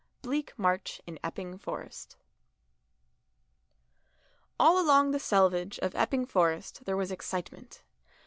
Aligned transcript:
BLEAK 0.23 0.57
MARCH 0.57 0.99
IN 1.05 1.19
EPPING 1.23 1.59
FOREST 1.59 2.17
All 4.59 4.81
along 4.83 5.11
the 5.11 5.19
selvage 5.19 5.77
of 5.77 5.93
Epping 5.93 6.25
Forest 6.25 6.85
there 6.85 6.97
was 6.97 7.11
excitement. 7.11 7.83